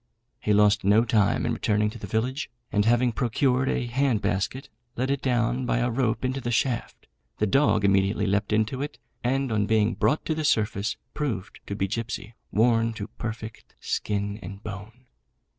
He 0.39 0.51
lost 0.51 0.83
no 0.83 1.05
time 1.05 1.45
in 1.45 1.53
returning 1.53 1.91
to 1.91 1.99
the 1.99 2.07
village, 2.07 2.49
and 2.71 2.85
having 2.85 3.11
procured 3.11 3.69
a 3.69 3.85
hand 3.85 4.19
basket, 4.19 4.67
let 4.95 5.11
it 5.11 5.21
down 5.21 5.67
by 5.67 5.77
a 5.77 5.91
rope 5.91 6.25
into 6.25 6.41
the 6.41 6.49
shaft; 6.49 7.05
the 7.37 7.45
dog 7.45 7.85
immediately 7.85 8.25
leapt 8.25 8.51
into 8.51 8.81
it, 8.81 8.97
and 9.23 9.51
on 9.51 9.67
being 9.67 9.93
brought 9.93 10.25
to 10.25 10.33
the 10.33 10.43
surface, 10.43 10.97
proved 11.13 11.59
to 11.67 11.75
be 11.75 11.87
Gipsy, 11.87 12.33
worn 12.51 12.93
to 12.93 13.09
perfect 13.09 13.75
skin 13.79 14.39
and 14.41 14.63
bone. 14.63 15.05